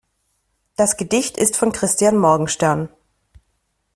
Das 0.77 0.97
Gedicht 0.97 1.37
ist 1.37 1.55
von 1.55 1.71
Christian 1.71 2.17
Morgenstern. 2.17 2.89